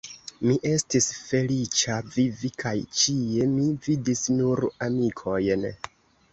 Mi 0.43 0.53
estis 0.69 1.09
feliĉa 1.25 1.99
vivi, 2.15 2.51
kaj 2.65 2.73
ĉie 3.03 3.49
mi 3.55 3.69
vidis 3.87 4.27
nur 4.41 4.67
amikojn. 4.91 5.73